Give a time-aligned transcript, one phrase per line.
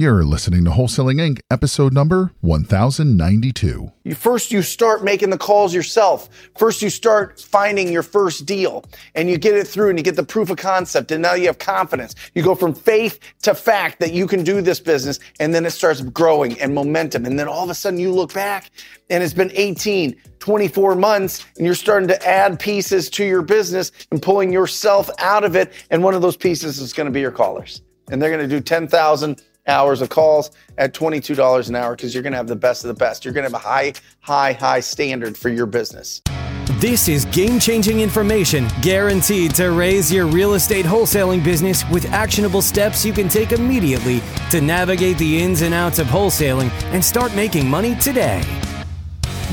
[0.00, 3.90] You're listening to Wholesaling Inc., episode number 1092.
[4.04, 6.28] You first you start making the calls yourself.
[6.56, 8.84] First you start finding your first deal
[9.16, 11.46] and you get it through and you get the proof of concept and now you
[11.46, 12.14] have confidence.
[12.36, 15.72] You go from faith to fact that you can do this business and then it
[15.72, 18.70] starts growing and momentum and then all of a sudden you look back
[19.10, 23.90] and it's been 18, 24 months and you're starting to add pieces to your business
[24.12, 27.18] and pulling yourself out of it and one of those pieces is going to be
[27.18, 27.82] your callers.
[28.12, 32.22] And they're going to do 10,000 hours of calls at $22 an hour because you're
[32.22, 33.24] going to have the best of the best.
[33.24, 36.22] You're going to have a high, high, high standard for your business.
[36.80, 42.62] This is game changing information guaranteed to raise your real estate wholesaling business with actionable
[42.62, 47.34] steps you can take immediately to navigate the ins and outs of wholesaling and start
[47.34, 48.44] making money today.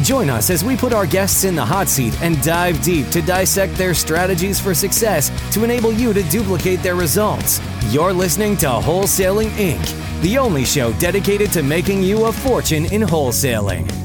[0.02, 3.22] Join us as we put our guests in the hot seat and dive deep to
[3.22, 7.62] dissect their strategies for success to enable you to duplicate their results.
[7.90, 13.04] You're listening to Wholesaling Inc., the only show dedicated to making you a fortune in
[13.04, 14.05] wholesaling.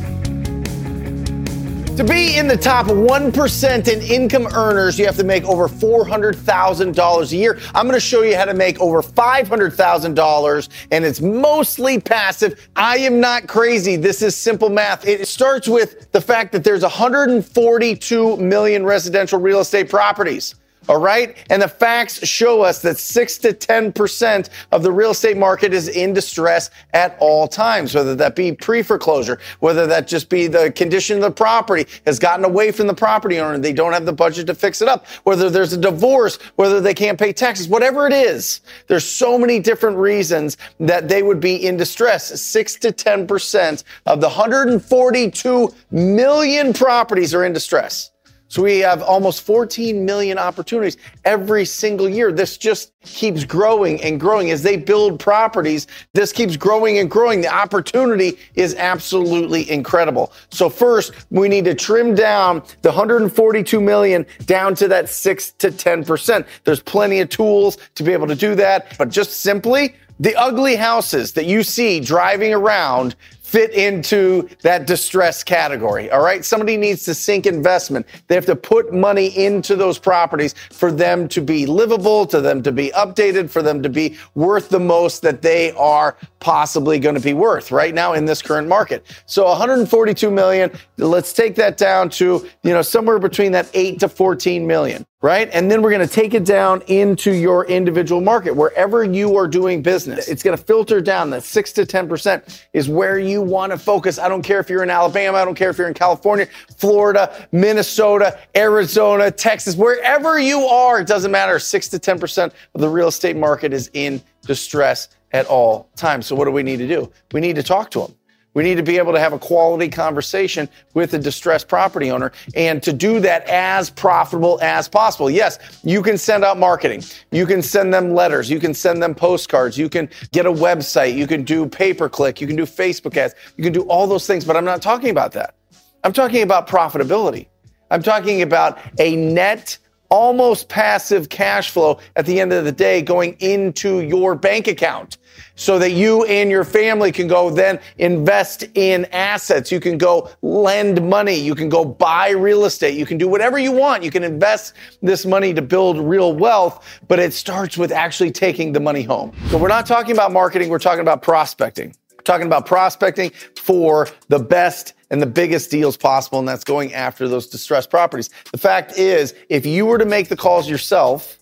[2.01, 7.32] To be in the top 1% in income earners, you have to make over $400,000
[7.32, 7.59] a year.
[7.74, 12.70] I'm going to show you how to make over $500,000, and it's mostly passive.
[12.74, 13.96] I am not crazy.
[13.96, 15.07] This is simple math.
[15.07, 20.54] It starts with the fact that there's 142 million residential real estate properties.
[20.88, 21.36] All right.
[21.50, 25.88] And the facts show us that six to 10% of the real estate market is
[25.88, 30.73] in distress at all times, whether that be pre foreclosure, whether that just be the
[30.73, 33.58] condition of the property has gotten away from the property owner.
[33.58, 36.95] They don't have the budget to fix it up, whether there's a divorce, whether they
[36.95, 38.62] can't pay taxes, whatever it is.
[38.86, 42.40] There's so many different reasons that they would be in distress.
[42.40, 48.10] Six to 10% of the 142 million properties are in distress.
[48.51, 52.32] So we have almost 14 million opportunities every single year.
[52.32, 55.87] This just keeps growing and growing as they build properties.
[56.15, 57.42] This keeps growing and growing.
[57.42, 60.32] The opportunity is absolutely incredible.
[60.51, 65.70] So first, we need to trim down the 142 million down to that 6 to
[65.70, 66.44] 10%.
[66.64, 70.75] There's plenty of tools to be able to do that, but just simply the ugly
[70.75, 73.14] houses that you see driving around
[73.50, 76.09] fit into that distress category.
[76.09, 76.44] All right.
[76.44, 78.06] Somebody needs to sink investment.
[78.28, 82.62] They have to put money into those properties for them to be livable, to them
[82.62, 87.16] to be updated, for them to be worth the most that they are possibly going
[87.16, 89.05] to be worth right now in this current market.
[89.27, 90.71] So 142 million.
[90.97, 95.50] Let's take that down to, you know, somewhere between that 8 to 14 million right?
[95.53, 99.47] And then we're going to take it down into your individual market, wherever you are
[99.47, 100.28] doing business.
[100.28, 101.28] It's going to filter down.
[101.31, 104.19] That six to 10% is where you want to focus.
[104.19, 105.36] I don't care if you're in Alabama.
[105.36, 106.47] I don't care if you're in California,
[106.78, 111.00] Florida, Minnesota, Arizona, Texas, wherever you are.
[111.00, 111.58] It doesn't matter.
[111.58, 116.26] Six to 10% of the real estate market is in distress at all times.
[116.26, 117.12] So what do we need to do?
[117.32, 118.14] We need to talk to them.
[118.55, 122.33] We need to be able to have a quality conversation with a distressed property owner
[122.55, 125.31] and to do that as profitable as possible.
[125.31, 127.05] Yes, you can send out marketing.
[127.31, 128.50] You can send them letters.
[128.50, 129.78] You can send them postcards.
[129.78, 131.15] You can get a website.
[131.15, 132.41] You can do pay per click.
[132.41, 133.34] You can do Facebook ads.
[133.56, 135.55] You can do all those things, but I'm not talking about that.
[136.03, 137.47] I'm talking about profitability.
[137.91, 139.78] I'm talking about a net
[140.10, 145.19] almost passive cash flow at the end of the day going into your bank account
[145.54, 149.70] so that you and your family can go then invest in assets.
[149.70, 151.34] You can go lend money.
[151.34, 152.99] You can go buy real estate.
[152.99, 154.03] You can do whatever you want.
[154.03, 158.72] You can invest this money to build real wealth, but it starts with actually taking
[158.72, 159.32] the money home.
[159.49, 160.70] So we're not talking about marketing.
[160.70, 161.94] We're talking about prospecting.
[162.30, 167.26] Talking about prospecting for the best and the biggest deals possible, and that's going after
[167.26, 168.30] those distressed properties.
[168.52, 171.40] The fact is, if you were to make the calls yourself,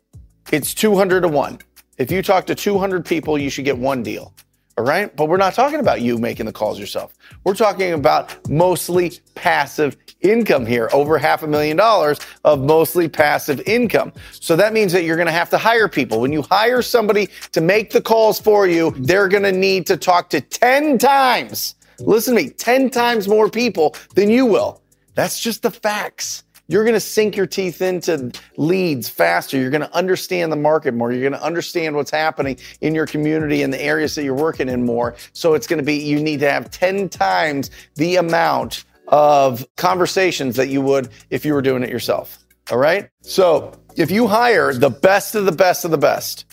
[0.50, 1.58] it's 200 to 1.
[1.98, 4.32] If you talk to 200 people, you should get one deal.
[4.78, 5.14] All right.
[5.16, 7.14] But we're not talking about you making the calls yourself.
[7.44, 13.60] We're talking about mostly passive income here, over half a million dollars of mostly passive
[13.66, 14.12] income.
[14.30, 16.20] So that means that you're going to have to hire people.
[16.20, 19.96] When you hire somebody to make the calls for you, they're going to need to
[19.96, 24.80] talk to 10 times Listen to me, 10 times more people than you will.
[25.14, 26.44] That's just the facts.
[26.68, 29.56] You're going to sink your teeth into leads faster.
[29.56, 31.10] You're going to understand the market more.
[31.10, 34.68] You're going to understand what's happening in your community and the areas that you're working
[34.68, 35.16] in more.
[35.32, 40.56] So it's going to be, you need to have 10 times the amount of conversations
[40.56, 42.38] that you would if you were doing it yourself.
[42.70, 43.08] All right.
[43.22, 46.44] So if you hire the best of the best of the best,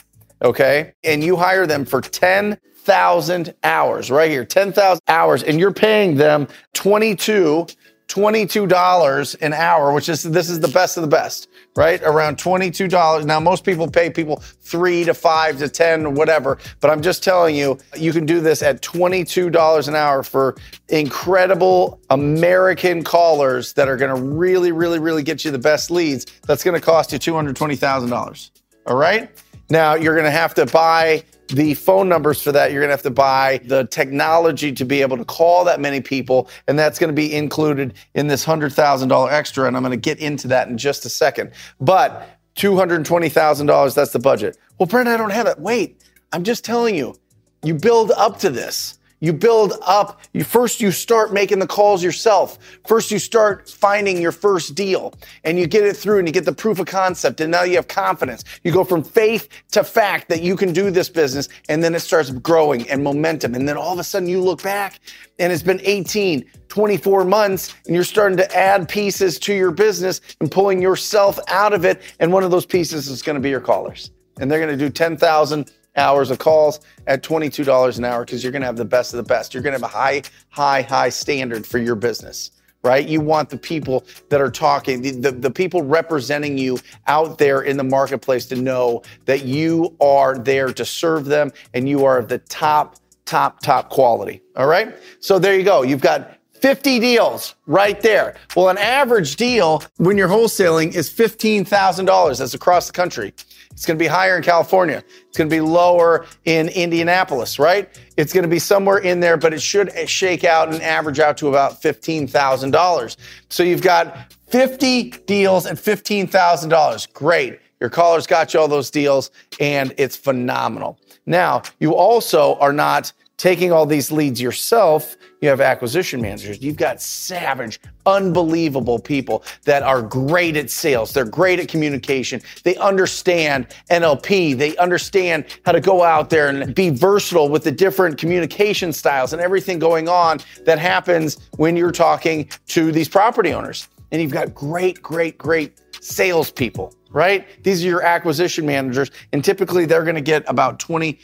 [0.42, 5.74] okay, and you hire them for 10 10,000 hours right here, 10,000 hours, and you're
[5.74, 7.66] paying them 22
[8.08, 12.02] $22 an hour, which is this is the best of the best, right?
[12.04, 13.26] Around $22.
[13.26, 16.58] Now, most people pay people three to five to 10, whatever.
[16.82, 20.56] But I'm just telling you, you can do this at $22 an hour for
[20.90, 26.26] incredible American callers that are going to really, really, really get you the best leads.
[26.46, 28.52] That's going to cost you $220,000.
[28.88, 29.32] All right.
[29.70, 32.72] Now, you're going to have to buy the phone numbers for that.
[32.72, 36.02] You're going to have to buy the technology to be able to call that many
[36.02, 36.50] people.
[36.68, 39.68] And that's going to be included in this $100,000 extra.
[39.68, 41.52] And I'm going to get into that in just a second.
[41.80, 44.58] But $220,000, that's the budget.
[44.80, 45.60] Well, Brent, I don't have it.
[45.60, 46.02] Wait,
[46.34, 47.16] I'm just telling you,
[47.64, 48.98] you build up to this.
[49.20, 50.22] You build up.
[50.34, 52.60] You first you start making the calls yourself.
[52.86, 55.14] First you start finding your first deal
[55.44, 57.76] and you get it through and you get the proof of concept and now you
[57.78, 58.44] have confidence.
[58.64, 62.02] You go from faith to fact that you can do this business and then it
[62.02, 65.00] starts growing and momentum and then all of a sudden you look back
[65.40, 70.20] and it's been 18, 24 months and you're starting to add pieces to your business
[70.42, 73.50] and pulling yourself out of it and one of those pieces is going to be
[73.50, 74.12] your callers.
[74.40, 78.52] And they're going to do 10,000 hours of calls at $22 an hour because you're
[78.52, 79.54] going to have the best of the best.
[79.54, 82.52] You're going to have a high, high, high standard for your business,
[82.84, 83.08] right?
[83.08, 87.62] You want the people that are talking, the, the, the, people representing you out there
[87.62, 92.22] in the marketplace to know that you are there to serve them and you are
[92.22, 94.42] the top, top, top quality.
[94.56, 94.96] All right.
[95.20, 95.84] So there you go.
[95.84, 98.36] You've got 50 deals right there.
[98.56, 102.38] Well, an average deal when you're wholesaling is $15,000.
[102.38, 103.34] That's across the country.
[103.72, 105.04] It's going to be higher in California.
[105.28, 107.90] It's going to be lower in Indianapolis, right?
[108.16, 111.36] It's going to be somewhere in there, but it should shake out and average out
[111.38, 113.18] to about $15,000.
[113.50, 117.14] So you've got 50 deals at $15,000.
[117.14, 117.60] Great.
[117.82, 119.30] Your callers got you all those deals
[119.60, 120.98] and it's phenomenal.
[121.26, 126.62] Now, you also are not taking all these leads yourself, you have acquisition managers.
[126.62, 131.14] You've got savage, unbelievable people that are great at sales.
[131.14, 132.42] They're great at communication.
[132.64, 134.58] They understand NLP.
[134.58, 139.34] They understand how to go out there and be versatile with the different communication styles
[139.34, 143.88] and everything going on that happens when you're talking to these property owners.
[144.12, 147.48] And you've got great, great, great salespeople right?
[147.64, 151.18] These are your acquisition managers, and typically they're going to get about 20%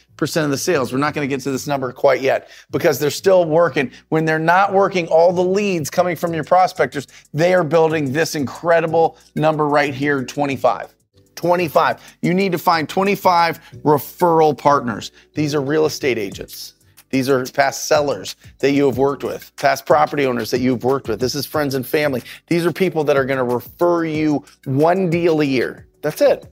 [0.44, 0.94] of the sales.
[0.94, 3.92] We're not going to get to this number quite yet because they're still working.
[4.08, 8.36] When they're not working, all the leads coming from your prospectors, they are building this
[8.36, 10.96] incredible number right here 25.
[11.36, 12.18] 25.
[12.22, 15.12] You need to find 25 referral partners.
[15.36, 16.76] These are real estate agents.
[17.12, 21.08] These are past sellers that you have worked with, past property owners that you've worked
[21.08, 21.20] with.
[21.20, 22.24] This is friends and family.
[22.48, 25.88] These are people that are going to refer you one deal a year.
[26.02, 26.52] That's it.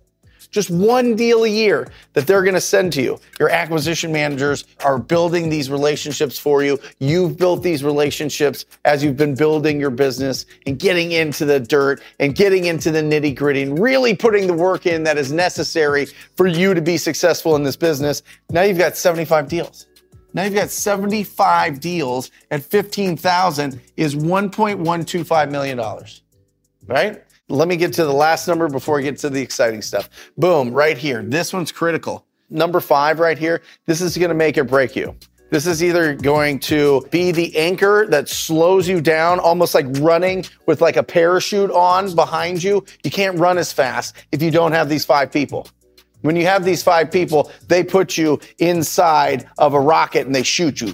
[0.52, 3.20] Just one deal a year that they're going to send to you.
[3.40, 6.80] Your acquisition managers are building these relationships for you.
[6.98, 12.02] You've built these relationships as you've been building your business and getting into the dirt
[12.20, 16.08] and getting into the nitty gritty and really putting the work in that is necessary
[16.36, 18.24] for you to be successful in this business.
[18.50, 19.86] Now you've got 75 deals.
[20.34, 26.22] Now you've got 75 deals at 15,000 is 1.125 million dollars.
[26.86, 27.24] Right?
[27.50, 30.10] Let me get to the last number before I get to the exciting stuff.
[30.38, 31.24] Boom, right here.
[31.24, 32.26] This one's critical.
[32.52, 33.62] Number 5 right here.
[33.86, 35.16] This is going to make or break you.
[35.52, 40.46] This is either going to be the anchor that slows you down, almost like running
[40.68, 42.86] with like a parachute on behind you.
[43.04, 45.68] You can't run as fast if you don't have these five people.
[46.22, 50.44] When you have these five people, they put you inside of a rocket and they
[50.44, 50.94] shoot you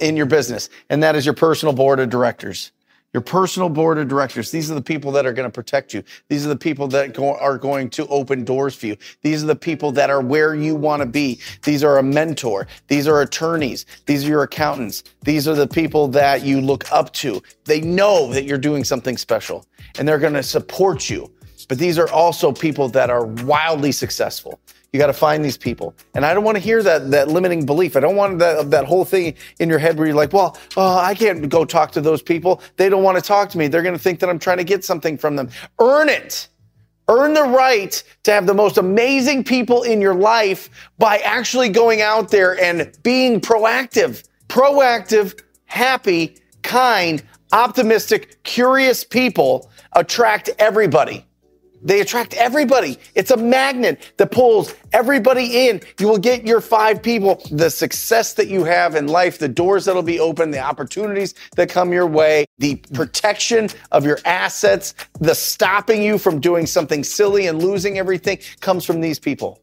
[0.00, 0.70] in your business.
[0.88, 2.72] And that is your personal board of directors.
[3.12, 4.52] Your personal board of directors.
[4.52, 6.04] These are the people that are going to protect you.
[6.28, 8.96] These are the people that go, are going to open doors for you.
[9.22, 11.40] These are the people that are where you want to be.
[11.64, 12.68] These are a mentor.
[12.86, 13.84] These are attorneys.
[14.06, 15.02] These are your accountants.
[15.22, 17.42] These are the people that you look up to.
[17.64, 19.66] They know that you're doing something special
[19.98, 21.32] and they're going to support you
[21.70, 24.58] but these are also people that are wildly successful.
[24.92, 25.94] You got to find these people.
[26.14, 27.96] And I don't want to hear that, that limiting belief.
[27.96, 30.96] I don't want that, that whole thing in your head where you're like, well, uh,
[30.96, 32.60] I can't go talk to those people.
[32.76, 33.68] They don't want to talk to me.
[33.68, 35.48] They're going to think that I'm trying to get something from them.
[35.78, 36.48] Earn it.
[37.06, 42.00] Earn the right to have the most amazing people in your life by actually going
[42.02, 44.28] out there and being proactive.
[44.48, 47.22] Proactive, happy, kind,
[47.52, 51.24] optimistic, curious people attract everybody.
[51.82, 52.98] They attract everybody.
[53.14, 55.80] It's a magnet that pulls everybody in.
[55.98, 59.86] You will get your five people, the success that you have in life, the doors
[59.86, 65.34] that'll be open, the opportunities that come your way, the protection of your assets, the
[65.34, 69.60] stopping you from doing something silly and losing everything comes from these people.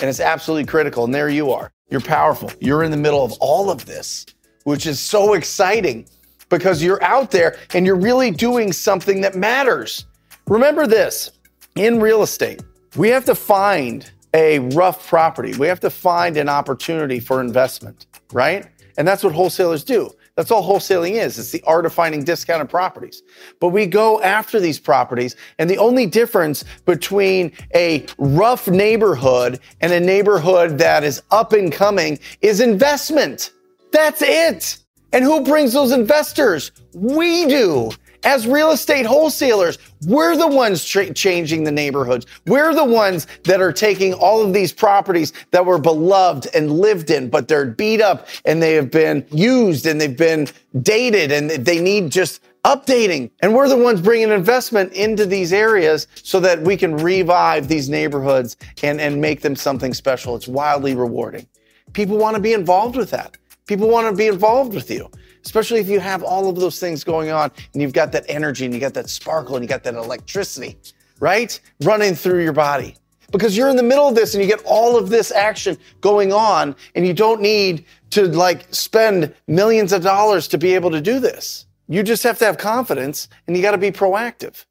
[0.00, 1.04] And it's absolutely critical.
[1.04, 1.72] And there you are.
[1.90, 2.52] You're powerful.
[2.60, 4.26] You're in the middle of all of this,
[4.62, 6.06] which is so exciting
[6.50, 10.06] because you're out there and you're really doing something that matters.
[10.46, 11.30] Remember this
[11.76, 12.62] in real estate,
[12.96, 15.56] we have to find a rough property.
[15.56, 18.66] We have to find an opportunity for investment, right?
[18.96, 20.10] And that's what wholesalers do.
[20.36, 21.38] That's all wholesaling is.
[21.38, 23.22] It's the art of finding discounted properties.
[23.58, 29.92] But we go after these properties, and the only difference between a rough neighborhood and
[29.92, 33.50] a neighborhood that is up and coming is investment.
[33.90, 34.78] That's it.
[35.12, 36.70] And who brings those investors?
[36.94, 37.90] We do.
[38.24, 42.26] As real estate wholesalers, we're the ones tra- changing the neighborhoods.
[42.46, 47.10] We're the ones that are taking all of these properties that were beloved and lived
[47.10, 50.48] in, but they're beat up and they have been used and they've been
[50.82, 53.30] dated and they need just updating.
[53.40, 57.88] And we're the ones bringing investment into these areas so that we can revive these
[57.88, 60.34] neighborhoods and, and make them something special.
[60.34, 61.46] It's wildly rewarding.
[61.92, 63.36] People want to be involved with that.
[63.66, 65.08] People want to be involved with you
[65.44, 68.64] especially if you have all of those things going on and you've got that energy
[68.64, 70.76] and you got that sparkle and you got that electricity,
[71.20, 71.60] right?
[71.82, 72.94] Running through your body.
[73.30, 76.32] Because you're in the middle of this and you get all of this action going
[76.32, 81.00] on and you don't need to like spend millions of dollars to be able to
[81.00, 81.66] do this.
[81.88, 84.64] You just have to have confidence and you got to be proactive.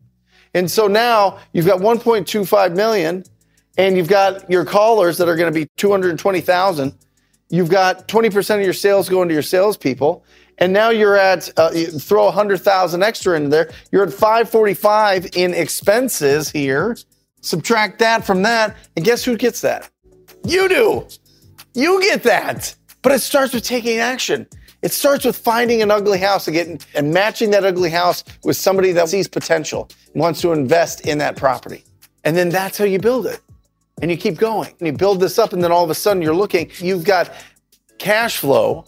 [0.53, 3.24] And so now you've got 1.25 million
[3.77, 6.93] and you've got your callers that are going to be 220,000.
[7.50, 10.25] You've got 20% of your sales going to your salespeople
[10.57, 13.69] and now you're at uh, throw 100,000 extra in there.
[13.91, 16.97] You're at 545 in expenses here.
[17.41, 19.89] Subtract that from that, and guess who gets that?
[20.43, 21.07] You do.
[21.73, 22.75] You get that.
[23.03, 24.47] But it starts with taking action.
[24.81, 28.57] It starts with finding an ugly house and getting and matching that ugly house with
[28.57, 31.83] somebody that sees potential wants to invest in that property.
[32.23, 33.39] And then that's how you build it.
[34.01, 34.73] And you keep going.
[34.79, 37.33] And you build this up, and then all of a sudden you're looking, you've got
[37.97, 38.85] cash flow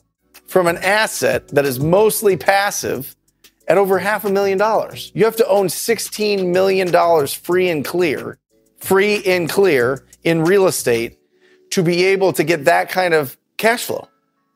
[0.50, 3.16] from an asset that is mostly passive
[3.68, 5.12] at over half a million dollars.
[5.14, 8.40] You have to own $16 million free and clear,
[8.80, 11.20] free and clear in real estate
[11.70, 14.08] to be able to get that kind of cash flow.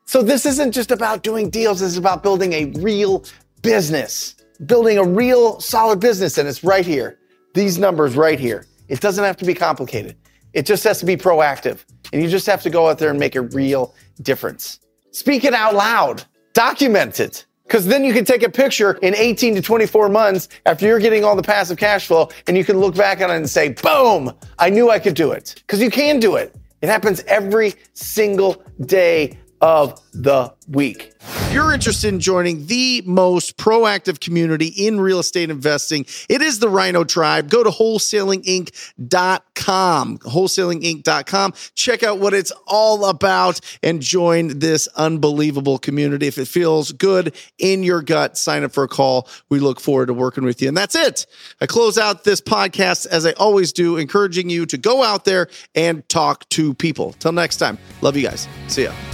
[0.04, 1.78] So this isn't just about doing deals.
[1.78, 3.24] This is about building a real
[3.62, 4.34] business,
[4.66, 6.38] building a real solid business.
[6.38, 7.20] And it's right here.
[7.54, 8.66] These numbers right here.
[8.88, 10.16] It doesn't have to be complicated.
[10.54, 11.84] It just has to be proactive.
[12.12, 14.80] And you just have to go out there and make a real difference.
[15.14, 16.24] Speak it out loud.
[16.54, 17.46] Document it.
[17.62, 21.22] Because then you can take a picture in 18 to 24 months after you're getting
[21.22, 24.32] all the passive cash flow and you can look back on it and say, boom,
[24.58, 25.54] I knew I could do it.
[25.58, 26.52] Because you can do it.
[26.82, 31.12] It happens every single day of the week.
[31.20, 36.58] If you're interested in joining the most proactive community in real estate investing, it is
[36.58, 37.48] the Rhino Tribe.
[37.48, 41.54] Go to wholesalinginc.com, wholesalinginc.com.
[41.74, 46.26] Check out what it's all about and join this unbelievable community.
[46.26, 49.28] If it feels good in your gut, sign up for a call.
[49.48, 50.68] We look forward to working with you.
[50.68, 51.26] And that's it.
[51.60, 55.48] I close out this podcast as I always do, encouraging you to go out there
[55.74, 57.14] and talk to people.
[57.14, 58.46] Till next time, love you guys.
[58.68, 59.13] See ya.